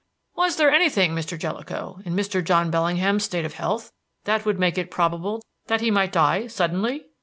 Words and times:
"Was 0.35 0.55
there 0.55 0.71
anything, 0.71 1.11
Mr. 1.13 1.37
Jellicoe, 1.37 1.99
in 2.05 2.15
Mr. 2.15 2.43
John 2.43 2.71
Bellingham's 2.71 3.23
state 3.25 3.45
of 3.45 3.53
health 3.53 3.91
that 4.23 4.45
would 4.47 4.57
make 4.57 4.79
it 4.79 4.89
probable 4.89 5.45
that 5.67 5.81
he 5.81 5.91
might 5.91 6.11
die 6.13 6.47
suddenly?" 6.47 7.05